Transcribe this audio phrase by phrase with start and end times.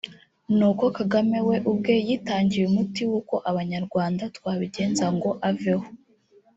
[0.57, 5.85] ni uko Kagame we ubwe yitangiye umuti w’uko abanyarwanda twabigenza ngo aveho